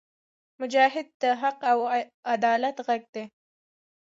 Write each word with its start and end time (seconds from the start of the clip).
مجاهد 0.61 1.07
د 1.21 1.23
حق 1.41 1.59
او 1.71 1.79
عدالت 2.33 2.75
غږ 2.87 3.01
دی. 3.15 3.23